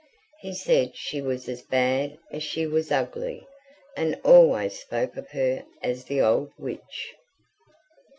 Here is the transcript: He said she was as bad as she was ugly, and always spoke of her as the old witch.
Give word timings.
He 0.39 0.55
said 0.55 0.95
she 0.95 1.21
was 1.21 1.47
as 1.47 1.61
bad 1.61 2.17
as 2.31 2.41
she 2.41 2.65
was 2.65 2.91
ugly, 2.91 3.47
and 3.95 4.19
always 4.25 4.79
spoke 4.79 5.15
of 5.15 5.29
her 5.29 5.63
as 5.83 6.05
the 6.05 6.19
old 6.21 6.49
witch. 6.57 7.13